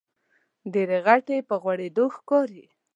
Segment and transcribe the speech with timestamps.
[0.73, 2.63] ډېرې غوټۍ په غوړېدو ښکاري.